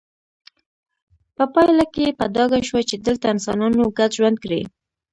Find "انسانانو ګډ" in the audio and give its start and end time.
3.33-4.11